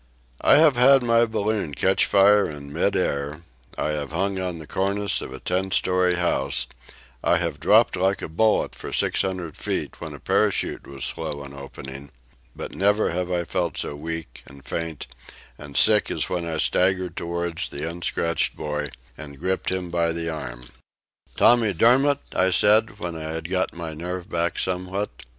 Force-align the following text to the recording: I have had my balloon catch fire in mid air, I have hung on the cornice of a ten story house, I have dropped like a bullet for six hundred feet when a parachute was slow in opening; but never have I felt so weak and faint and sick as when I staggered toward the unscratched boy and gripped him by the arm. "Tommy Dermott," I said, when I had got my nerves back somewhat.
I 0.43 0.55
have 0.55 0.77
had 0.77 1.03
my 1.03 1.25
balloon 1.27 1.75
catch 1.75 2.07
fire 2.07 2.49
in 2.49 2.73
mid 2.73 2.95
air, 2.95 3.43
I 3.77 3.89
have 3.89 4.11
hung 4.13 4.39
on 4.39 4.57
the 4.57 4.65
cornice 4.65 5.21
of 5.21 5.31
a 5.31 5.39
ten 5.39 5.69
story 5.69 6.15
house, 6.15 6.65
I 7.23 7.37
have 7.37 7.59
dropped 7.59 7.95
like 7.95 8.23
a 8.23 8.27
bullet 8.27 8.73
for 8.73 8.91
six 8.91 9.21
hundred 9.21 9.57
feet 9.57 10.01
when 10.01 10.15
a 10.15 10.19
parachute 10.19 10.87
was 10.87 11.05
slow 11.05 11.43
in 11.43 11.53
opening; 11.53 12.09
but 12.55 12.73
never 12.73 13.11
have 13.11 13.31
I 13.31 13.43
felt 13.43 13.77
so 13.77 13.95
weak 13.95 14.41
and 14.47 14.65
faint 14.65 15.05
and 15.59 15.77
sick 15.77 16.09
as 16.09 16.31
when 16.31 16.47
I 16.47 16.57
staggered 16.57 17.15
toward 17.15 17.59
the 17.69 17.87
unscratched 17.87 18.55
boy 18.55 18.87
and 19.15 19.37
gripped 19.37 19.69
him 19.71 19.91
by 19.91 20.13
the 20.13 20.29
arm. 20.29 20.63
"Tommy 21.37 21.73
Dermott," 21.73 22.21
I 22.35 22.49
said, 22.49 22.97
when 22.97 23.15
I 23.15 23.33
had 23.33 23.47
got 23.51 23.75
my 23.75 23.93
nerves 23.93 24.25
back 24.25 24.57
somewhat. 24.57 25.25